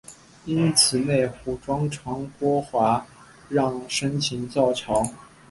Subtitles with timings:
[0.45, 3.05] 因此内湖庄长郭华
[3.49, 5.05] 让申请造桥。